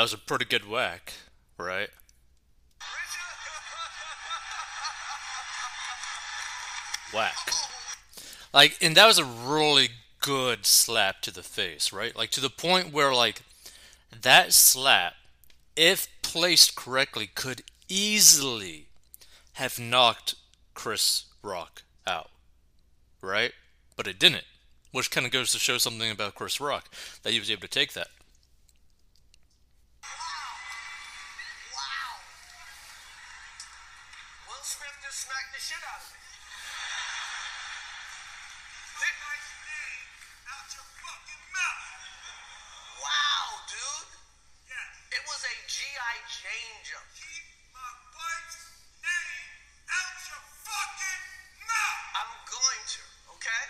That 0.00 0.04
was 0.04 0.14
a 0.14 0.16
pretty 0.16 0.46
good 0.46 0.66
whack, 0.66 1.12
right? 1.58 1.90
Whack. 7.12 7.34
Like, 8.54 8.78
and 8.80 8.96
that 8.96 9.06
was 9.06 9.18
a 9.18 9.26
really 9.26 9.90
good 10.20 10.64
slap 10.64 11.20
to 11.20 11.30
the 11.30 11.42
face, 11.42 11.92
right? 11.92 12.16
Like, 12.16 12.30
to 12.30 12.40
the 12.40 12.48
point 12.48 12.94
where, 12.94 13.12
like, 13.12 13.42
that 14.22 14.54
slap, 14.54 15.16
if 15.76 16.08
placed 16.22 16.76
correctly, 16.76 17.26
could 17.26 17.60
easily 17.86 18.86
have 19.52 19.78
knocked 19.78 20.34
Chris 20.72 21.26
Rock 21.42 21.82
out, 22.06 22.30
right? 23.20 23.52
But 23.96 24.06
it 24.06 24.18
didn't, 24.18 24.44
which 24.92 25.10
kind 25.10 25.26
of 25.26 25.32
goes 25.32 25.52
to 25.52 25.58
show 25.58 25.76
something 25.76 26.10
about 26.10 26.36
Chris 26.36 26.58
Rock 26.58 26.88
that 27.22 27.34
he 27.34 27.38
was 27.38 27.50
able 27.50 27.60
to 27.60 27.68
take 27.68 27.92
that. 27.92 28.08
G.I. 45.80 46.16
Jane 46.28 46.76
jump. 46.84 47.08
I'm 52.20 52.32
going 52.44 52.84
to, 52.84 53.00
okay? 53.40 53.64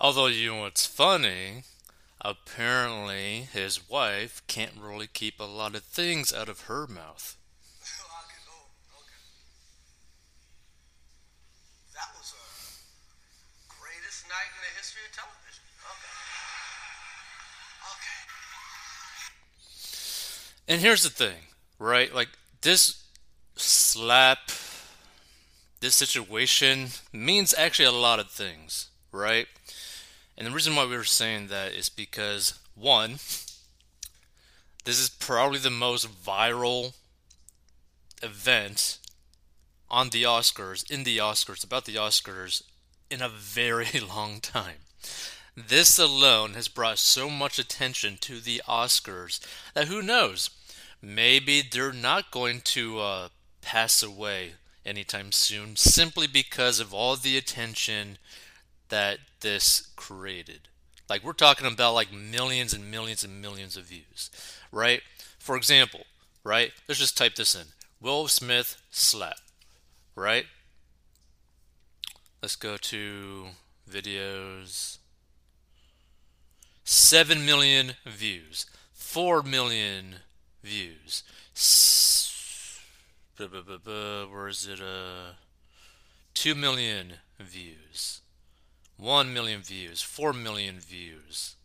Although, 0.00 0.26
you 0.26 0.50
know 0.50 0.62
what's 0.62 0.86
funny? 0.86 1.62
Apparently, 2.20 3.46
his 3.52 3.88
wife 3.88 4.42
can't 4.48 4.74
really 4.76 5.06
keep 5.06 5.38
a 5.38 5.44
lot 5.44 5.76
of 5.76 5.84
things 5.84 6.34
out 6.34 6.48
of 6.48 6.62
her 6.62 6.88
mouth. 6.88 7.36
Okay, 7.78 8.42
oh, 8.50 8.74
okay. 8.98 9.22
That 11.94 12.10
was 12.18 12.34
a 12.34 12.42
greatest 13.70 14.26
night 14.26 14.50
in 14.50 14.66
the 14.66 14.74
history 14.74 15.06
of 15.06 15.14
television. 15.14 15.62
Okay. 15.86 16.18
Okay. 17.86 18.49
And 20.70 20.80
here's 20.80 21.02
the 21.02 21.10
thing, 21.10 21.48
right? 21.80 22.14
Like, 22.14 22.28
this 22.62 23.02
slap, 23.56 24.52
this 25.80 25.96
situation 25.96 26.90
means 27.12 27.52
actually 27.58 27.86
a 27.86 27.90
lot 27.90 28.20
of 28.20 28.30
things, 28.30 28.88
right? 29.10 29.48
And 30.38 30.46
the 30.46 30.52
reason 30.52 30.76
why 30.76 30.86
we 30.86 30.96
were 30.96 31.02
saying 31.02 31.48
that 31.48 31.72
is 31.72 31.88
because, 31.88 32.56
one, 32.76 33.14
this 34.84 35.00
is 35.00 35.10
probably 35.10 35.58
the 35.58 35.70
most 35.70 36.06
viral 36.06 36.94
event 38.22 38.98
on 39.90 40.10
the 40.10 40.22
Oscars, 40.22 40.88
in 40.88 41.02
the 41.02 41.18
Oscars, 41.18 41.64
about 41.64 41.84
the 41.84 41.96
Oscars, 41.96 42.62
in 43.10 43.20
a 43.20 43.28
very 43.28 43.98
long 44.08 44.38
time. 44.38 44.76
This 45.56 45.98
alone 45.98 46.54
has 46.54 46.68
brought 46.68 47.00
so 47.00 47.28
much 47.28 47.58
attention 47.58 48.18
to 48.20 48.38
the 48.38 48.62
Oscars 48.68 49.40
that 49.74 49.88
who 49.88 50.00
knows? 50.00 50.50
Maybe 51.02 51.62
they're 51.62 51.92
not 51.92 52.30
going 52.30 52.60
to 52.62 52.98
uh, 52.98 53.28
pass 53.62 54.02
away 54.02 54.52
anytime 54.84 55.32
soon 55.32 55.76
simply 55.76 56.26
because 56.26 56.80
of 56.80 56.92
all 56.92 57.16
the 57.16 57.36
attention 57.36 58.18
that 58.88 59.18
this 59.40 59.88
created. 59.96 60.68
Like 61.08 61.24
we're 61.24 61.32
talking 61.32 61.66
about 61.66 61.94
like 61.94 62.12
millions 62.12 62.72
and 62.72 62.90
millions 62.90 63.24
and 63.24 63.40
millions 63.40 63.76
of 63.76 63.84
views, 63.84 64.30
right? 64.70 65.02
For 65.38 65.56
example, 65.56 66.00
right? 66.44 66.72
Let's 66.86 67.00
just 67.00 67.16
type 67.16 67.34
this 67.34 67.54
in. 67.54 67.66
Will 68.00 68.28
Smith 68.28 68.80
slap, 68.90 69.38
right? 70.14 70.46
Let's 72.42 72.56
go 72.56 72.76
to 72.76 73.46
videos. 73.90 74.98
7 76.84 77.44
million 77.44 77.92
views. 78.06 78.66
4 78.94 79.42
million 79.42 80.16
views. 80.62 81.22
Where 83.38 84.48
is 84.48 84.66
it? 84.66 84.80
Uh, 84.80 85.34
2 86.34 86.54
million 86.54 87.14
views. 87.38 88.20
1 88.96 89.32
million 89.32 89.62
views. 89.62 90.02
4 90.02 90.32
million 90.32 90.78
views. 90.78 91.56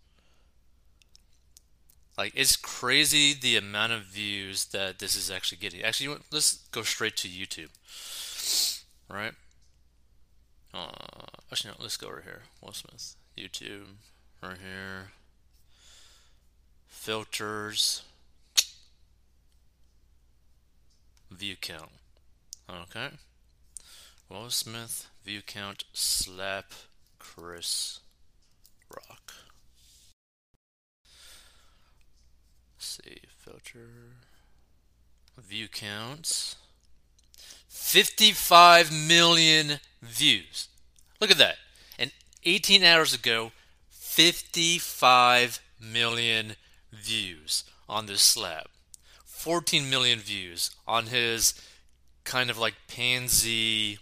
Like, 2.18 2.32
it's 2.36 2.56
crazy 2.56 3.34
the 3.34 3.58
amount 3.58 3.92
of 3.92 4.04
views 4.04 4.66
that 4.66 5.00
this 5.00 5.16
is 5.16 5.30
actually 5.30 5.58
getting. 5.58 5.84
Actually, 5.84 6.18
let's 6.32 6.60
go 6.72 6.84
straight 6.84 7.18
to 7.18 7.28
YouTube. 7.28 7.70
Right? 9.10 9.34
Uh, 10.74 10.88
actually, 11.52 11.72
no, 11.72 11.78
let's 11.82 11.98
go 11.98 12.08
over 12.08 12.22
here. 12.22 12.44
Will 12.62 12.74
Smith. 12.74 13.16
YouTube. 13.38 13.98
Right 14.42 14.58
here. 14.58 15.12
Filters. 16.88 18.04
View 21.38 21.58
count. 21.60 21.90
Okay. 22.70 23.10
Will 24.30 24.50
Smith, 24.50 25.10
view 25.26 25.42
count, 25.46 25.84
slap, 25.92 26.72
Chris 27.20 28.00
Rock. 28.90 29.34
Let's 32.76 33.00
see, 33.04 33.18
filter. 33.38 33.90
View 35.38 35.68
counts. 35.68 36.56
55 37.68 38.92
million 38.94 39.80
views. 40.02 40.70
Look 41.20 41.32
at 41.32 41.38
that. 41.38 41.58
And 42.00 42.12
18 42.46 42.82
hours 42.82 43.14
ago, 43.14 43.52
55 43.90 45.60
million 45.82 46.56
views 46.94 47.66
on 47.90 48.06
this 48.06 48.22
slab. 48.22 48.68
14 49.46 49.88
million 49.92 50.18
views 50.18 50.72
on 50.88 51.06
his 51.06 51.54
kind 52.24 52.50
of 52.50 52.58
like 52.58 52.74
pansy 52.88 54.00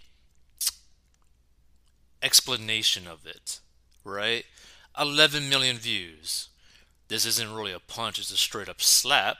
explanation 2.22 3.06
of 3.06 3.26
it, 3.26 3.60
right? 4.04 4.46
11 4.98 5.50
million 5.50 5.76
views. 5.76 6.48
This 7.08 7.26
isn't 7.26 7.52
really 7.52 7.72
a 7.72 7.78
punch, 7.78 8.18
it's 8.18 8.30
a 8.30 8.38
straight 8.38 8.70
up 8.70 8.80
slap. 8.80 9.36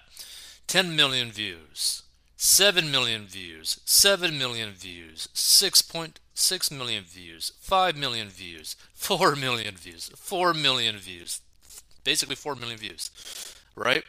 10 0.67 0.95
million 0.95 1.31
views. 1.31 2.03
7 2.37 2.91
million 2.91 3.25
views, 3.25 3.81
7 3.87 4.37
million 4.37 4.73
views, 4.73 5.31
6.6 5.35 6.71
million 6.77 7.03
views, 7.05 7.53
5 7.61 7.97
million 7.97 8.29
views, 8.29 8.77
4 8.93 9.35
million 9.37 9.75
views, 9.77 10.11
4 10.15 10.53
million 10.53 10.99
views. 10.99 11.41
Basically 12.05 12.37
4 12.37 12.57
million 12.57 12.77
views, 12.77 13.11
right? 13.75 14.05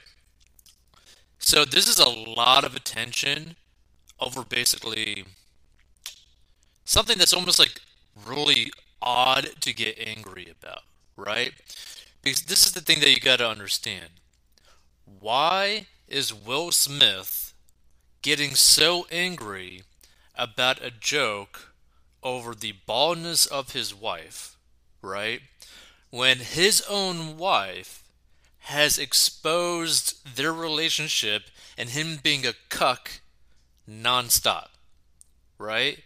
So 1.45 1.63
this 1.63 1.87
is 1.87 1.99
a 1.99 2.09
lot 2.09 2.63
of 2.63 2.75
attention 2.75 3.55
over 4.19 4.43
basically 4.43 5.25
something 6.85 7.19
that's 7.19 7.35
almost 7.35 7.59
like 7.59 7.81
really 8.25 8.71
odd 8.99 9.51
to 9.61 9.71
get 9.71 9.95
angry 9.99 10.47
about, 10.59 10.81
right? 11.15 11.51
Because 12.23 12.41
this 12.41 12.65
is 12.65 12.71
the 12.71 12.81
thing 12.81 12.99
that 13.01 13.11
you 13.11 13.19
got 13.19 13.37
to 13.37 13.47
understand. 13.47 14.09
Why 15.19 15.85
is 16.07 16.33
Will 16.33 16.71
Smith 16.71 17.53
getting 18.23 18.55
so 18.55 19.05
angry 19.11 19.83
about 20.33 20.83
a 20.83 20.89
joke 20.89 21.75
over 22.23 22.55
the 22.55 22.73
baldness 22.87 23.45
of 23.45 23.73
his 23.73 23.93
wife, 23.93 24.57
right? 25.03 25.41
When 26.09 26.39
his 26.39 26.83
own 26.89 27.37
wife 27.37 28.01
has 28.65 28.97
exposed 28.97 30.35
their 30.35 30.51
relationship 30.51 31.43
and 31.77 31.89
him 31.89 32.17
being 32.21 32.47
a 32.47 32.53
cuck 32.69 33.21
nonstop, 33.87 34.69
right? 35.59 35.99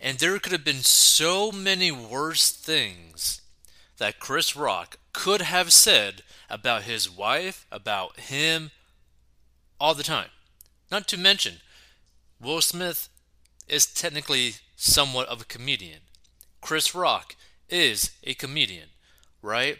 And 0.00 0.18
there 0.18 0.38
could 0.40 0.50
have 0.50 0.64
been 0.64 0.82
so 0.82 1.52
many 1.52 1.92
worse 1.92 2.50
things 2.50 3.42
that 3.98 4.18
Chris 4.18 4.56
Rock 4.56 4.98
could 5.12 5.42
have 5.42 5.72
said 5.72 6.22
about 6.48 6.82
his 6.82 7.08
wife, 7.08 7.64
about 7.70 8.18
him, 8.18 8.72
all 9.78 9.94
the 9.94 10.02
time. 10.02 10.30
Not 10.90 11.06
to 11.08 11.16
mention, 11.16 11.58
Will 12.40 12.60
Smith 12.60 13.08
is 13.68 13.86
technically 13.86 14.54
somewhat 14.74 15.28
of 15.28 15.42
a 15.42 15.44
comedian. 15.44 16.00
Chris 16.60 16.92
Rock 16.92 17.36
is 17.68 18.10
a 18.24 18.34
comedian, 18.34 18.88
right? 19.42 19.78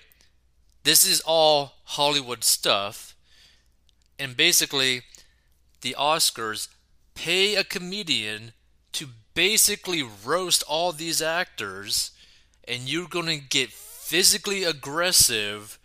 This 0.83 1.05
is 1.05 1.21
all 1.21 1.75
Hollywood 1.85 2.45
stuff. 2.45 3.15
And 4.19 4.37
basically, 4.37 5.03
the 5.81 5.95
Oscars 5.99 6.69
pay 7.15 7.55
a 7.55 7.65
comedian 7.65 8.53
to 8.93 9.09
basically 9.35 10.03
roast 10.03 10.63
all 10.69 10.93
these 10.93 11.23
actors, 11.23 12.11
and 12.67 12.91
you're 12.91 13.09
going 13.09 13.27
to 13.27 13.37
get 13.39 13.71
physically 13.71 14.65
aggressive 14.65 15.79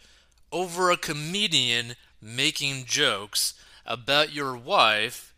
over 0.52 0.90
a 0.90 0.98
comedian 0.98 1.96
making 2.22 2.86
jokes 2.86 3.54
about 3.86 4.34
your 4.34 4.56
wife 4.56 5.34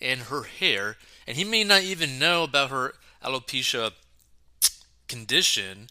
and 0.00 0.22
her 0.22 0.42
hair, 0.42 0.96
and 1.26 1.36
he 1.36 1.44
may 1.44 1.64
not 1.64 1.82
even 1.82 2.18
know 2.18 2.42
about 2.44 2.70
her 2.70 2.94
alopecia 3.24 3.92
condition, 5.08 5.88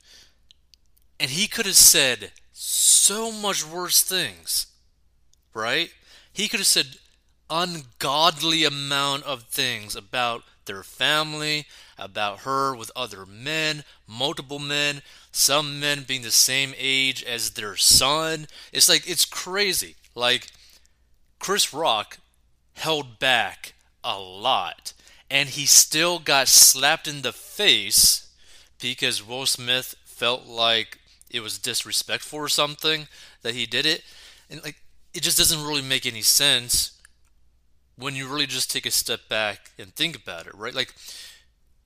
and 1.19 1.31
he 1.31 1.47
could 1.47 1.65
have 1.65 1.75
said 1.75 2.31
so 2.57 3.33
much 3.33 3.65
worse 3.65 4.01
things, 4.01 4.67
right? 5.53 5.89
He 6.31 6.47
could 6.47 6.61
have 6.61 6.67
said 6.67 6.95
ungodly 7.49 8.63
amount 8.63 9.23
of 9.25 9.43
things 9.43 9.93
about 9.93 10.43
their 10.65 10.81
family, 10.81 11.67
about 11.97 12.39
her 12.39 12.73
with 12.73 12.91
other 12.95 13.25
men, 13.25 13.83
multiple 14.07 14.57
men, 14.57 15.01
some 15.33 15.81
men 15.81 16.05
being 16.07 16.21
the 16.21 16.31
same 16.31 16.73
age 16.77 17.21
as 17.23 17.51
their 17.51 17.75
son. 17.75 18.47
It's 18.71 18.87
like 18.87 19.07
it's 19.07 19.25
crazy. 19.25 19.95
Like 20.15 20.47
Chris 21.39 21.73
Rock 21.73 22.19
held 22.73 23.19
back 23.19 23.73
a 24.01 24.17
lot 24.17 24.93
and 25.29 25.49
he 25.49 25.65
still 25.65 26.19
got 26.19 26.47
slapped 26.47 27.05
in 27.05 27.21
the 27.21 27.33
face 27.33 28.29
because 28.81 29.27
Will 29.27 29.45
Smith 29.45 29.95
felt 30.05 30.45
like 30.45 30.99
it 31.29 31.41
was 31.41 31.57
disrespectful 31.57 32.39
or 32.39 32.47
something 32.47 33.07
that 33.41 33.55
he 33.55 33.65
did 33.65 33.85
it. 33.85 34.03
And 34.49 34.63
like 34.63 34.81
it 35.13 35.23
just 35.23 35.37
doesn't 35.37 35.65
really 35.65 35.81
make 35.81 36.05
any 36.05 36.21
sense 36.21 36.99
when 37.97 38.15
you 38.15 38.27
really 38.27 38.45
just 38.45 38.71
take 38.71 38.85
a 38.85 38.91
step 38.91 39.21
back 39.29 39.71
and 39.79 39.95
think 39.95 40.15
about 40.15 40.47
it, 40.47 40.55
right? 40.55 40.75
Like 40.75 40.93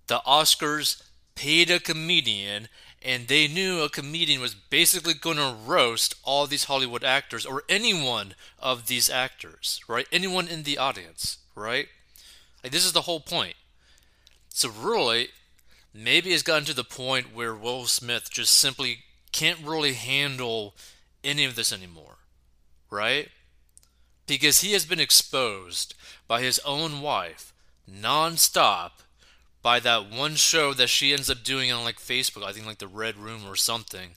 the 0.08 0.22
Oscars 0.26 1.02
paid 1.36 1.70
a 1.70 1.80
comedian 1.80 2.68
and 3.02 3.28
they 3.28 3.48
knew 3.48 3.82
a 3.82 3.90
comedian 3.90 4.42
was 4.42 4.56
basically 4.56 5.14
going 5.14 5.38
to 5.38 5.56
roast 5.66 6.16
all 6.24 6.48
these 6.48 6.66
Hollywood 6.66 7.04
actors 7.04 7.46
or 7.46 7.64
any 7.70 7.94
one 7.94 8.36
of 8.58 8.88
these 8.88 9.10
actors, 9.10 9.80
right? 9.88 10.08
Anyone 10.12 10.48
in 10.48 10.64
the 10.64 10.78
audience, 10.78 11.38
right? 11.56 11.88
Like 12.64 12.74
this 12.74 12.86
is 12.86 12.94
the 12.94 13.04
whole 13.04 13.22
point. 13.22 13.56
So 14.50 14.70
really, 14.70 15.30
maybe 15.94 16.32
it's 16.32 16.44
gotten 16.44 16.66
to 16.66 16.74
the 16.74 16.84
point 16.84 17.34
where 17.34 17.56
Will 17.56 17.86
Smith 17.86 18.30
just 18.30 18.54
simply 18.54 19.00
can't 19.32 19.60
really 19.66 19.94
handle 19.94 20.76
any 21.24 21.46
of 21.46 21.56
this 21.56 21.72
anymore, 21.74 22.18
right? 22.90 23.30
Because 24.28 24.62
he 24.62 24.74
has 24.74 24.86
been 24.86 25.00
exposed 25.00 25.96
by 26.28 26.42
his 26.42 26.60
own 26.60 27.02
wife 27.02 27.54
nonstop 27.90 28.92
by 29.62 29.80
that 29.80 30.10
one 30.10 30.36
show 30.36 30.74
that 30.74 30.88
she 30.88 31.12
ends 31.12 31.30
up 31.30 31.44
doing 31.44 31.72
on 31.72 31.84
like 31.84 31.98
Facebook, 31.98 32.44
I 32.44 32.52
think 32.52 32.66
like 32.66 32.78
the 32.78 32.88
Red 32.88 33.18
Room 33.18 33.42
or 33.46 33.56
something, 33.56 34.12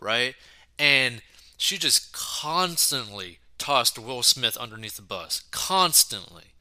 right? 0.00 0.34
And 0.78 1.22
she 1.56 1.78
just 1.78 2.12
constantly 2.12 3.38
tossed 3.58 3.98
Will 3.98 4.22
Smith 4.22 4.56
underneath 4.56 4.96
the 4.96 5.02
bus, 5.02 5.42
constantly, 5.50 6.52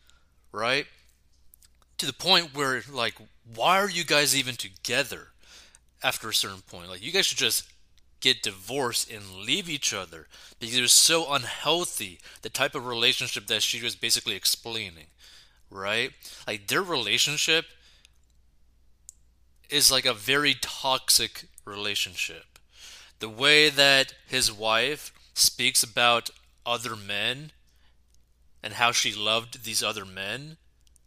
right? 0.52 0.88
To 1.98 2.06
the 2.06 2.14
point 2.14 2.56
where 2.56 2.82
like, 2.92 3.16
why 3.54 3.80
are 3.80 3.90
you 3.90 4.04
guys 4.04 4.36
even 4.36 4.56
together? 4.56 5.28
After 6.02 6.28
a 6.28 6.34
certain 6.34 6.62
point, 6.62 6.90
like 6.90 7.02
you 7.02 7.14
guys 7.14 7.26
should 7.26 7.38
just 7.38 7.64
get 8.24 8.42
divorced 8.42 9.12
and 9.12 9.46
leave 9.46 9.70
each 9.70 9.94
other 9.94 10.28
because 10.60 10.78
it 10.78 10.82
was 10.82 10.94
so 10.94 11.32
unhealthy 11.32 12.20
the 12.42 12.50
type 12.50 12.74
of 12.74 12.86
relationship 12.86 13.48
that 13.48 13.62
she 13.62 13.84
was 13.84 13.96
basically 13.96 14.36
explaining 14.36 15.08
right? 15.70 16.12
Like 16.46 16.68
their 16.68 16.84
relationship 16.84 17.66
is 19.72 19.92
like 19.92 20.06
a 20.06 20.14
very 20.14 20.56
toxic 20.62 21.46
relationship. 21.66 22.60
The 23.20 23.30
way 23.30 23.70
that 23.70 24.14
his 24.28 24.52
wife 24.52 25.12
speaks 25.34 25.82
about 25.82 26.30
other 26.64 26.96
men 26.96 27.52
and 28.62 28.76
how 28.76 28.92
she 28.92 29.14
loved 29.14 29.66
these 29.66 29.82
other 29.82 30.06
men 30.06 30.58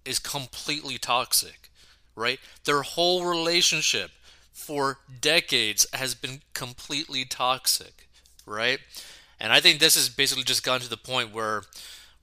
is 0.04 0.18
completely 0.18 0.98
toxic 0.98 1.70
right? 2.16 2.40
Their 2.64 2.82
whole 2.82 3.24
relationship 3.24 4.10
for 4.56 4.98
decades 5.20 5.86
has 5.92 6.14
been 6.14 6.40
completely 6.54 7.26
toxic, 7.26 8.08
right? 8.46 8.80
And 9.38 9.52
I 9.52 9.60
think 9.60 9.78
this 9.78 9.96
has 9.96 10.08
basically 10.08 10.44
just 10.44 10.64
gotten 10.64 10.80
to 10.80 10.88
the 10.88 10.96
point 10.96 11.32
where 11.32 11.62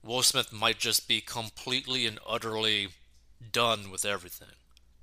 Will 0.04 0.22
Smith 0.22 0.52
might 0.52 0.78
just 0.78 1.06
be 1.06 1.20
completely 1.20 2.06
and 2.06 2.18
utterly 2.28 2.88
done 3.52 3.88
with 3.88 4.04
everything. 4.04 4.48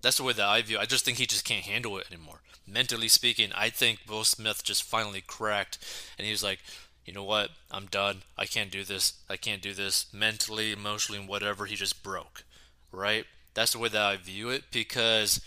That's 0.02 0.18
the 0.18 0.24
way 0.24 0.34
that 0.34 0.46
I 0.46 0.62
view 0.62 0.78
it. 0.78 0.82
I 0.82 0.86
just 0.86 1.06
think 1.06 1.20
he 1.20 1.26
just 1.26 1.46
can't 1.46 1.64
handle 1.64 1.98
it 1.98 2.08
anymore. 2.12 2.42
Mentally 2.68 3.08
speaking, 3.08 3.52
I 3.56 3.70
think 3.70 4.00
Will 4.10 4.26
Smith 4.26 4.62
just 4.64 4.84
finally 4.84 5.22
cracked 5.22 5.80
and 6.18 6.26
he 6.26 6.32
was 6.32 6.44
like, 6.44 6.60
you 7.06 7.14
know 7.14 7.24
what? 7.24 7.52
I'm 7.72 7.86
done. 7.86 8.24
I 8.38 8.46
can't 8.46 8.72
do 8.72 8.84
this. 8.84 9.14
I 9.30 9.38
can't 9.38 9.62
do 9.62 9.74
this. 9.74 10.08
Mentally, 10.14 10.74
emotionally, 10.74 11.26
whatever. 11.26 11.66
He 11.66 11.76
just 11.76 12.04
broke, 12.04 12.44
right? 12.92 13.26
That's 13.54 13.72
the 13.72 13.80
way 13.80 13.90
that 13.90 14.02
I 14.02 14.18
view 14.18 14.50
it 14.50 14.66
because 14.72 15.40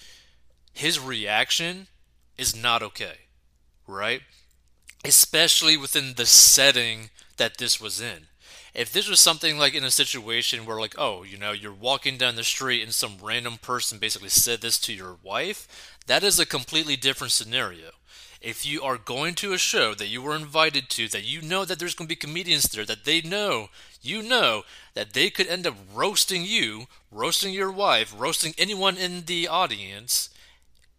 his 0.75 1.01
reaction 1.01 1.87
is 2.37 2.55
not 2.55 2.83
okay, 2.83 3.17
right? 3.87 4.21
Especially 5.05 5.77
within 5.77 6.15
the 6.15 6.27
setting 6.27 7.11
that 7.37 7.59
this 7.59 7.81
was 7.81 8.01
in. 8.01 8.27
If 8.75 8.93
this 8.93 9.09
was 9.09 9.21
something 9.21 9.57
like 9.57 9.75
in 9.75 9.85
a 9.85 9.91
situation 9.91 10.67
where, 10.67 10.81
like, 10.81 10.97
oh, 10.99 11.23
you 11.23 11.39
know, 11.39 11.53
you're 11.53 11.73
walking 11.73 12.19
down 12.19 12.35
the 12.35 12.43
street 12.43 12.83
and 12.83 12.93
some 12.93 13.19
random 13.23 13.57
person 13.59 13.99
basically 13.99 14.31
said 14.31 14.63
this 14.63 14.81
to 14.81 14.93
your 14.93 15.17
wife, 15.23 15.97
that 16.09 16.25
is 16.25 16.41
a 16.41 16.47
completely 16.47 16.97
different 16.97 17.33
scenario. 17.33 17.91
If 18.41 18.67
you 18.67 18.83
are 18.83 18.99
going 18.99 19.37
to 19.37 19.53
a 19.53 19.59
show 19.59 19.95
that 19.95 20.09
you 20.09 20.21
were 20.21 20.35
invited 20.35 20.91
to, 20.91 21.09
that 21.09 21.25
you 21.25 21.41
know 21.41 21.65
that 21.65 21.79
there's 21.79 21.95
going 21.95 22.09
to 22.09 22.13
be 22.13 22.17
comedians 22.17 22.65
there, 22.65 22.85
that 22.85 23.05
they 23.05 23.23
know, 23.23 23.69
you 24.03 24.23
know, 24.23 24.65
that 24.95 25.15
they 25.15 25.31
could 25.31 25.47
end 25.47 25.69
up 25.69 25.77
roasting 25.95 26.45
you, 26.45 26.87
roasting 27.13 27.55
your 27.55 27.71
wife, 27.71 28.13
roasting 28.17 28.55
anyone 28.59 28.99
in 28.99 29.25
the 29.27 29.47
audience, 29.47 30.31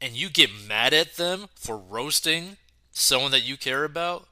and 0.06 0.14
you 0.14 0.30
get 0.30 0.52
mad 0.68 0.94
at 0.94 1.16
them 1.16 1.48
for 1.56 1.76
roasting 1.76 2.58
someone 2.92 3.32
that 3.32 3.42
you 3.42 3.58
care 3.58 3.84
about, 3.84 4.28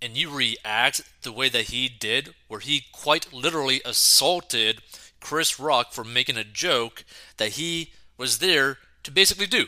and 0.00 0.16
you 0.16 0.30
react 0.30 1.02
the 1.20 1.30
way 1.30 1.50
that 1.50 1.64
he 1.64 1.86
did, 1.86 2.34
where 2.48 2.60
he 2.60 2.86
quite 2.92 3.30
literally 3.30 3.82
assaulted 3.84 4.80
Chris 5.20 5.60
Rock 5.60 5.92
for 5.92 6.02
making 6.02 6.38
a 6.38 6.44
joke 6.44 7.04
that 7.36 7.50
he 7.50 7.92
was 8.16 8.38
there 8.38 8.78
to 9.02 9.10
basically 9.10 9.46
do. 9.46 9.66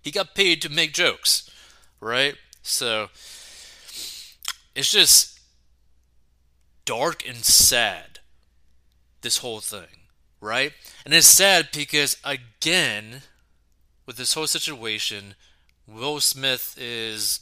He 0.00 0.12
got 0.12 0.36
paid 0.36 0.62
to 0.62 0.68
make 0.68 0.92
jokes, 0.92 1.50
right? 2.00 2.36
So 2.62 3.08
it's 4.76 4.92
just 4.92 5.40
dark 6.84 7.28
and 7.28 7.44
sad, 7.44 8.20
this 9.22 9.38
whole 9.38 9.58
thing, 9.58 10.06
right? 10.40 10.72
And 11.04 11.12
it's 11.12 11.26
sad 11.26 11.70
because, 11.72 12.18
again, 12.24 13.22
with 14.06 14.16
this 14.16 14.34
whole 14.34 14.46
situation, 14.46 15.34
Will 15.86 16.20
Smith 16.20 16.76
is 16.78 17.40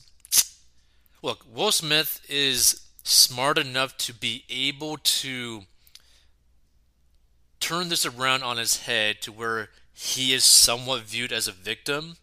look, 1.23 1.45
Will 1.53 1.73
Smith 1.73 2.21
is 2.29 2.83
smart 3.05 3.59
enough 3.59 3.97
to 3.99 4.15
be 4.15 4.45
able 4.49 4.97
to 4.99 5.63
turn 7.61 7.89
this 7.89 8.05
around 8.05 8.43
on 8.43 8.57
his 8.57 8.83
head 8.83 9.21
to 9.23 9.33
where 9.33 9.71
he 9.93 10.33
is 10.33 10.45
somewhat 10.45 11.03
viewed 11.03 11.33
as 11.33 11.47
a 11.47 11.53
victim, 11.53 12.17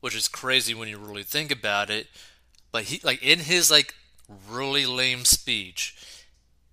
which 0.00 0.14
is 0.14 0.28
crazy 0.28 0.74
when 0.74 0.88
you 0.88 0.98
really 0.98 1.22
think 1.22 1.52
about 1.52 1.90
it. 1.90 2.08
But 2.72 2.84
he 2.84 3.00
like 3.04 3.22
in 3.22 3.40
his 3.40 3.70
like 3.70 3.94
really 4.48 4.86
lame 4.86 5.24
speech, 5.24 5.96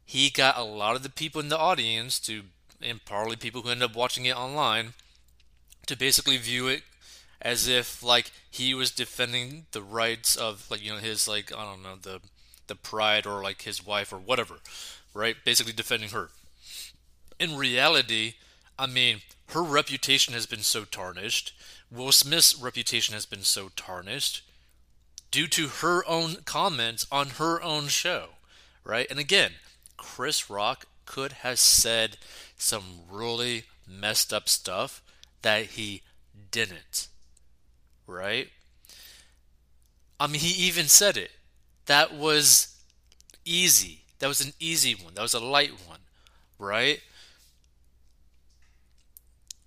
he 0.03 0.30
got 0.30 0.58
a 0.58 0.63
lot 0.63 0.96
of 0.96 1.03
the 1.03 1.10
people 1.10 1.41
in 1.41 1.50
the 1.50 1.58
audience 1.58 2.20
to 2.22 2.44
and 2.82 3.03
probably 3.06 3.36
people 3.36 3.62
who 3.62 3.70
end 3.70 3.84
up 3.84 3.96
watching 3.96 4.25
it 4.25 4.36
online 4.36 4.94
to 5.88 5.97
basically 5.97 6.38
view 6.38 6.67
it 6.67 6.83
as 7.41 7.67
if 7.67 8.03
like 8.03 8.31
he 8.50 8.73
was 8.73 8.91
defending 8.91 9.65
the 9.71 9.81
rights 9.81 10.35
of 10.35 10.69
like 10.69 10.83
you 10.83 10.91
know 10.91 11.00
his 11.00 11.27
like 11.27 11.51
I 11.55 11.65
don't 11.65 11.83
know 11.83 11.95
the 12.01 12.21
the 12.67 12.75
pride 12.75 13.25
or 13.25 13.43
like 13.43 13.63
his 13.63 13.85
wife 13.85 14.13
or 14.13 14.17
whatever, 14.17 14.55
right? 15.13 15.35
Basically 15.43 15.73
defending 15.73 16.09
her. 16.09 16.29
In 17.39 17.57
reality, 17.57 18.35
I 18.77 18.85
mean, 18.85 19.21
her 19.47 19.63
reputation 19.63 20.33
has 20.33 20.45
been 20.45 20.61
so 20.61 20.85
tarnished. 20.85 21.53
Will 21.91 22.11
Smith's 22.11 22.57
reputation 22.57 23.13
has 23.13 23.25
been 23.25 23.43
so 23.43 23.69
tarnished 23.75 24.43
due 25.31 25.47
to 25.47 25.67
her 25.67 26.07
own 26.07 26.38
comments 26.45 27.05
on 27.11 27.31
her 27.31 27.61
own 27.61 27.88
show, 27.88 28.29
right? 28.83 29.07
And 29.09 29.19
again, 29.19 29.53
Chris 29.97 30.50
Rock 30.50 30.85
could 31.05 31.31
have 31.33 31.59
said 31.59 32.17
some 32.57 33.01
really 33.09 33.63
messed 33.88 34.31
up 34.31 34.47
stuff 34.47 35.01
that 35.41 35.65
he 35.65 36.01
didn't. 36.51 37.07
Right? 38.07 38.50
I 40.19 40.27
mean, 40.27 40.41
he 40.41 40.65
even 40.65 40.88
said 40.88 41.17
it. 41.17 41.31
That 41.86 42.13
was 42.13 42.75
easy. 43.45 44.01
That 44.19 44.27
was 44.27 44.41
an 44.41 44.53
easy 44.60 44.93
one. 44.93 45.15
That 45.15 45.21
was 45.21 45.33
a 45.33 45.39
light 45.39 45.71
one. 45.88 46.00
Right? 46.60 47.01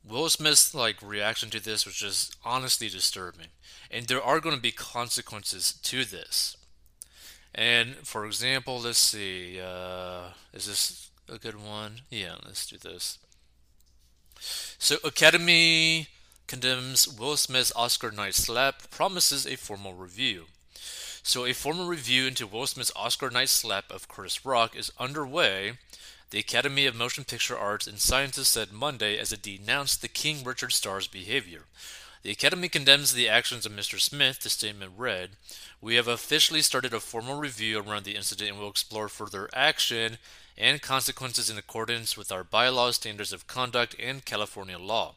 Will 0.07 0.29
Smith's 0.29 0.75
like 0.75 1.03
reaction 1.03 1.51
to 1.51 1.61
this 1.61 1.87
was 1.87 1.95
just 1.95 2.37
honestly 2.45 2.89
disturbing. 2.89 3.49
And 3.91 4.07
there 4.07 4.23
are 4.23 4.41
going 4.41 4.55
to 4.55 4.61
be 4.61 4.73
consequences 4.73 5.73
to 5.85 6.05
this. 6.05 6.57
And 7.55 7.95
for 8.03 8.27
example, 8.27 8.81
let's 8.81 8.99
see, 8.99 9.61
uh, 9.61 10.31
is 10.53 10.67
this 10.67 11.11
a 11.33 11.39
good 11.39 11.61
one? 11.61 12.03
Yeah, 12.11 12.35
let's 12.45 12.67
do 12.67 12.77
this. 12.77 13.19
So, 14.41 14.97
Academy 15.05 16.09
condemns 16.47 17.09
Will 17.09 17.37
Smith's 17.37 17.73
Oscar 17.75 18.11
night 18.11 18.35
slap, 18.35 18.91
promises 18.91 19.47
a 19.47 19.57
formal 19.57 19.95
review. 19.95 20.45
So, 21.23 21.47
a 21.47 21.53
formal 21.55 21.87
review 21.87 22.27
into 22.27 22.47
Will 22.47 22.67
Smith's 22.67 22.93
Oscar 22.95 23.31
night 23.31 23.49
slap 23.49 23.91
of 23.91 24.09
Chris 24.09 24.45
Rock 24.45 24.77
is 24.77 24.93
underway. 24.99 25.79
The 26.31 26.39
Academy 26.39 26.87
of 26.87 26.95
Motion 26.95 27.25
Picture 27.25 27.57
Arts 27.57 27.87
and 27.87 27.99
Sciences 27.99 28.49
said 28.49 28.73
Monday 28.73 29.19
as 29.19 29.33
it 29.33 29.43
denounced 29.43 30.03
the 30.03 30.09
King 30.09 30.43
Richard 30.45 30.73
star's 30.73 31.07
behavior. 31.07 31.63
The 32.25 32.31
Academy 32.31 32.71
condemns 32.71 33.13
the 33.13 33.29
actions 33.29 33.67
of 33.67 33.73
Mr. 33.73 34.01
Smith, 34.01 34.41
the 34.41 34.49
statement 34.49 34.93
read. 34.97 35.33
We 35.83 35.97
have 35.97 36.09
officially 36.09 36.63
started 36.63 36.95
a 36.95 37.01
formal 37.01 37.39
review 37.39 37.79
around 37.79 38.05
the 38.05 38.17
incident 38.17 38.49
and 38.49 38.59
will 38.59 38.71
explore 38.71 39.11
further 39.11 39.51
action 39.53 40.17
and 40.57 40.81
consequences 40.81 41.51
in 41.51 41.59
accordance 41.59 42.17
with 42.17 42.33
our 42.33 42.43
bylaws, 42.43 42.97
standards 42.97 43.35
of 43.35 43.47
conduct, 43.47 43.95
and 44.01 44.25
California 44.25 44.79
law. 44.79 45.17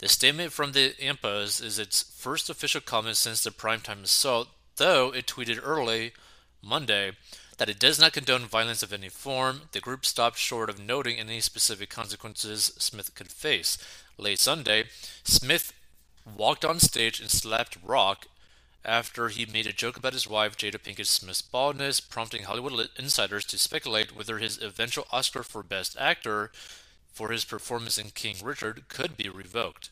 The 0.00 0.08
statement 0.08 0.50
from 0.50 0.72
the 0.72 0.96
AMPAS 1.00 1.62
is 1.62 1.78
its 1.78 2.02
first 2.02 2.50
official 2.50 2.80
comment 2.80 3.16
since 3.16 3.44
the 3.44 3.50
primetime 3.52 4.02
assault, 4.02 4.48
though 4.74 5.14
it 5.14 5.28
tweeted 5.28 5.60
early 5.62 6.14
Monday 6.60 7.12
that 7.58 7.68
it 7.68 7.78
does 7.78 8.00
not 8.00 8.12
condone 8.12 8.46
violence 8.46 8.82
of 8.82 8.92
any 8.92 9.08
form. 9.08 9.68
The 9.70 9.80
group 9.80 10.04
stopped 10.04 10.38
short 10.38 10.68
of 10.68 10.84
noting 10.84 11.20
any 11.20 11.38
specific 11.38 11.90
consequences 11.90 12.72
Smith 12.76 13.14
could 13.14 13.30
face. 13.30 13.78
Late 14.18 14.40
Sunday, 14.40 14.86
Smith 15.22 15.72
walked 16.24 16.64
on 16.64 16.80
stage 16.80 17.20
and 17.20 17.30
slapped 17.30 17.76
Rock 17.82 18.26
after 18.84 19.28
he 19.28 19.44
made 19.44 19.66
a 19.66 19.72
joke 19.72 19.96
about 19.96 20.14
his 20.14 20.28
wife, 20.28 20.56
Jada 20.56 20.78
Pinkett 20.78 21.06
Smith's 21.06 21.42
baldness, 21.42 22.00
prompting 22.00 22.44
Hollywood 22.44 22.88
insiders 22.96 23.44
to 23.46 23.58
speculate 23.58 24.16
whether 24.16 24.38
his 24.38 24.60
eventual 24.60 25.06
Oscar 25.12 25.42
for 25.42 25.62
Best 25.62 25.96
Actor 25.98 26.50
for 27.12 27.30
his 27.30 27.44
performance 27.44 27.98
in 27.98 28.10
King 28.10 28.36
Richard 28.42 28.88
could 28.88 29.16
be 29.16 29.28
revoked. 29.28 29.90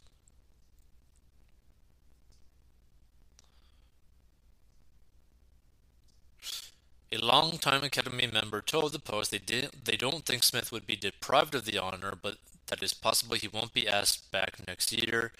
A 7.10 7.18
longtime 7.18 7.84
Academy 7.84 8.26
member 8.26 8.60
told 8.60 8.92
the 8.92 8.98
Post 8.98 9.30
they 9.30 9.38
didn't, 9.38 9.86
they 9.86 9.96
don't 9.96 10.26
think 10.26 10.42
Smith 10.42 10.70
would 10.70 10.86
be 10.86 10.96
deprived 10.96 11.54
of 11.54 11.64
the 11.64 11.78
honor, 11.78 12.14
but 12.20 12.36
that 12.66 12.82
it's 12.82 12.92
possible 12.92 13.34
he 13.34 13.48
won't 13.48 13.72
be 13.72 13.88
asked 13.88 14.30
back 14.30 14.66
next 14.66 14.92
year 14.92 15.32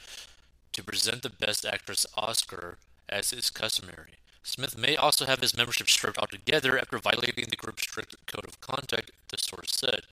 to 0.72 0.82
present 0.82 1.22
the 1.22 1.30
Best 1.30 1.64
Actress 1.64 2.06
Oscar 2.16 2.78
as 3.08 3.32
is 3.32 3.50
customary. 3.50 4.18
Smith 4.42 4.78
may 4.78 4.96
also 4.96 5.26
have 5.26 5.40
his 5.40 5.56
membership 5.56 5.88
stripped 5.88 6.18
altogether 6.18 6.78
after 6.78 6.98
violating 6.98 7.46
the 7.50 7.56
group's 7.56 7.82
strict 7.82 8.16
code 8.26 8.44
of 8.44 8.60
conduct, 8.60 9.10
the 9.28 9.37
source 9.38 9.72
said. 9.72 10.02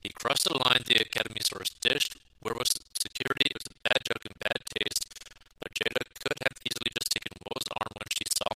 He 0.00 0.10
crossed 0.10 0.44
the 0.44 0.56
line 0.56 0.82
the 0.86 1.02
Academy 1.02 1.40
source 1.42 1.70
dished. 1.80 2.16
Where 2.40 2.54
was 2.54 2.70
security? 2.94 3.50
It 3.50 3.58
was 3.58 3.68
a 3.68 3.88
bad 3.88 4.00
joke 4.06 4.24
and 4.24 4.38
bad 4.38 4.60
taste, 4.78 5.04
but 5.58 5.74
Jada 5.74 6.06
could 6.22 6.38
have 6.46 6.56
easily 6.62 6.90
just 6.94 7.10
taken 7.10 7.36
Will's 7.42 7.68
arm 7.74 7.92
when 7.98 8.08
she 8.14 8.24
saw 8.30 8.48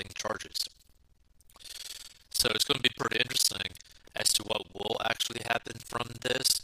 filing 0.00 0.12
charges. 0.14 0.68
So 2.30 2.48
it's 2.54 2.64
going 2.64 2.78
to 2.78 2.82
be 2.82 2.94
pretty 2.98 3.18
interesting 3.18 3.76
as 4.16 4.32
to 4.34 4.42
what 4.44 4.62
will 4.74 4.96
actually 5.04 5.42
happen 5.46 5.76
from 5.84 6.08
this. 6.22 6.62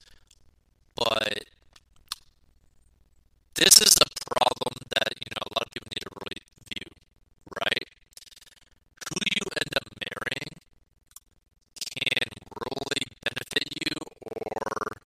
But 0.95 1.45
this 3.55 3.81
is 3.81 3.97
a 3.97 4.35
problem 4.35 4.75
that, 4.97 5.13
you 5.21 5.31
know, 5.31 5.45
a 5.45 5.53
lot 5.53 5.67
of 5.67 5.73
people 5.73 5.89
need 5.93 6.05
to 6.05 6.13
really 6.25 6.43
view, 6.73 6.91
right? 7.61 7.89
Who 9.09 9.21
you 9.37 9.45
end 9.61 9.73
up 9.77 9.89
marrying 10.01 10.53
can 11.85 12.29
really 12.73 13.05
benefit 13.25 13.69
you 13.85 13.97
or 14.21 14.97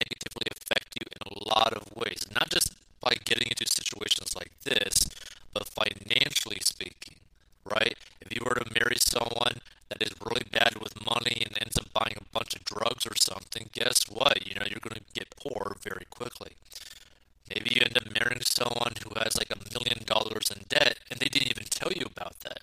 negatively 0.00 0.48
affect 0.56 0.96
you 0.96 1.04
in 1.12 1.20
a 1.26 1.48
lot 1.48 1.72
of 1.74 1.84
ways. 1.96 2.26
Not 2.34 2.50
just 2.50 2.72
by 3.00 3.12
getting 3.24 3.48
into 3.48 3.66
situations 3.68 4.34
like 4.34 4.52
this, 4.64 5.08
but 5.52 5.68
financially 5.68 6.60
speaking, 6.60 7.05
right? 7.66 7.96
If 8.20 8.34
you 8.34 8.42
were 8.44 8.54
to 8.54 8.72
marry 8.74 8.96
someone 8.98 9.60
that 9.88 10.02
is 10.02 10.14
really 10.24 10.44
bad 10.50 10.74
with 10.80 11.04
money 11.04 11.42
and 11.44 11.56
ends 11.60 11.78
up 11.78 11.92
buying 11.92 12.16
a 12.16 12.32
bunch 12.32 12.54
of 12.54 12.64
drugs 12.64 13.06
or 13.06 13.16
something, 13.16 13.70
guess 13.72 14.08
what? 14.08 14.46
You 14.46 14.54
know, 14.54 14.66
you're 14.68 14.82
going 14.82 15.00
to 15.00 15.14
get 15.14 15.36
poor 15.36 15.76
very 15.82 16.06
quickly. 16.10 16.52
Maybe 17.48 17.74
you 17.74 17.82
end 17.84 17.96
up 17.96 18.12
marrying 18.12 18.42
someone 18.42 18.94
who 19.02 19.14
has 19.20 19.36
like 19.36 19.50
a 19.50 19.72
million 19.72 20.04
dollars 20.04 20.50
in 20.50 20.64
debt 20.68 20.98
and 21.10 21.20
they 21.20 21.28
didn't 21.28 21.50
even 21.50 21.66
tell 21.70 21.92
you 21.92 22.06
about 22.06 22.40
that. 22.40 22.60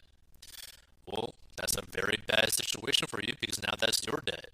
Well, 1.06 1.36
that's 1.56 1.78
a 1.78 1.86
very 1.90 2.18
bad 2.28 2.52
situation 2.52 3.08
for 3.08 3.22
you 3.22 3.34
because 3.40 3.62
now 3.62 3.74
that's 3.80 4.06
your 4.06 4.22
debt. 4.26 4.50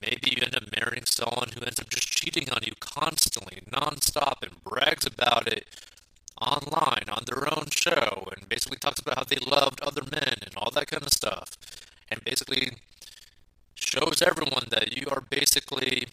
Maybe 0.00 0.34
you 0.34 0.42
end 0.42 0.56
up 0.56 0.64
marrying 0.74 1.04
someone 1.04 1.50
who 1.54 1.64
ends 1.64 1.78
up 1.78 1.88
just 1.88 2.08
cheating 2.08 2.50
on 2.50 2.62
you 2.64 2.72
constantly, 2.80 3.62
nonstop, 3.70 4.42
and 4.42 4.62
brags 4.64 5.06
about 5.06 5.46
it 5.46 5.66
online 6.40 7.04
on 7.08 7.22
their 7.26 7.41
own 7.56 7.68
show 7.70 8.28
and 8.36 8.48
basically 8.48 8.78
talks 8.78 9.00
about 9.00 9.16
how 9.16 9.24
they 9.24 9.36
loved 9.36 9.80
other 9.80 10.02
men 10.02 10.34
and 10.42 10.54
all 10.56 10.70
that 10.72 10.88
kind 10.88 11.02
of 11.02 11.12
stuff. 11.12 11.56
And 12.10 12.22
basically 12.24 12.72
shows 13.74 14.22
everyone 14.22 14.66
that 14.70 14.96
you 14.96 15.08
are 15.10 15.20
basically 15.20 16.06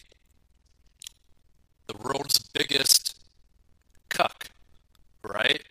the 1.86 1.96
world's 1.96 2.38
biggest 2.38 3.16
cuck, 4.08 4.48
right? 5.22 5.62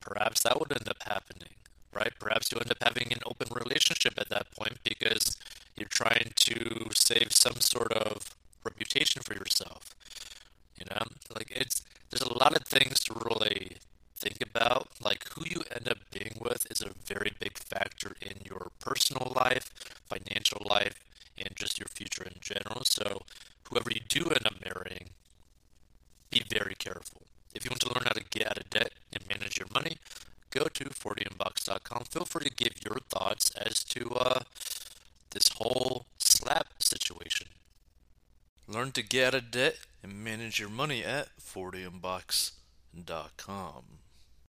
Perhaps 0.00 0.42
that 0.42 0.58
would 0.58 0.72
end 0.72 0.88
up 0.88 1.02
happening, 1.02 1.54
right? 1.92 2.12
Perhaps 2.18 2.52
you 2.52 2.58
end 2.58 2.70
up 2.70 2.82
having 2.82 3.12
an 3.12 3.20
open 3.26 3.48
relationship 3.52 4.14
at 4.18 4.28
that 4.28 4.50
point 4.52 4.78
because 4.84 5.36
you're 5.76 5.88
trying 5.88 6.32
to 6.36 6.88
save 6.94 7.32
some 7.32 7.60
sort 7.60 7.92
of 7.92 8.36
reputation 8.64 9.22
for 9.22 9.34
yourself. 9.34 9.94
You 10.78 10.86
know, 10.90 11.02
like 11.34 11.50
it's 11.50 11.82
there's 12.10 12.22
a 12.22 12.38
lot 12.38 12.56
of 12.56 12.64
things 12.64 13.00
to 13.04 13.14
really 13.14 13.76
think 14.16 14.42
about. 14.42 14.88
Like 15.02 15.28
who 15.32 15.44
you 15.44 15.62
end 15.74 15.88
up 15.88 15.98
being 16.10 16.36
with 16.40 16.66
is 16.70 16.82
a 16.82 16.92
very 17.06 17.32
big 17.38 17.58
factor 17.58 18.12
in 18.20 18.44
your 18.44 18.70
personal 18.80 19.32
life, 19.34 19.70
financial 20.08 20.62
life, 20.68 20.94
and 21.38 21.54
just 21.54 21.78
your 21.78 21.88
future 21.88 22.24
in 22.24 22.34
general. 22.40 22.84
So 22.84 23.22
whoever 23.64 23.90
you 23.90 24.00
do 24.08 24.24
end 24.24 24.46
up 24.46 24.54
marrying, 24.64 25.10
be 26.30 26.42
very 26.48 26.74
careful. 26.74 27.22
If 27.54 27.64
you 27.64 27.70
want 27.70 27.80
to 27.80 27.94
learn 27.94 28.04
how 28.04 28.12
to 28.12 28.24
get 28.30 28.50
out 28.50 28.58
of 28.58 28.70
debt 28.70 28.92
and 29.12 29.26
manage 29.28 29.58
your 29.58 29.68
money, 29.72 29.98
go 30.50 30.64
to 30.64 30.84
40inbox.com. 30.84 32.04
Feel 32.04 32.24
free 32.24 32.44
to 32.44 32.54
give 32.54 32.84
your 32.84 32.98
thoughts 33.08 33.50
as 33.50 33.82
to 33.84 34.10
uh, 34.14 34.40
this 35.30 35.48
whole 35.56 36.06
slap 36.18 36.68
situation. 36.78 37.48
Learn 38.68 38.92
to 38.92 39.02
get 39.02 39.28
out 39.28 39.34
of 39.34 39.50
debt 39.50 39.76
and 40.02 40.24
manage 40.24 40.58
your 40.58 40.68
money 40.68 41.02
at 41.04 41.28
40inbox.com. 41.38 43.84